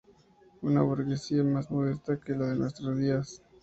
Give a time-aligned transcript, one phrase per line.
[0.63, 3.43] Una burguesía más modesta que la de nuestros días".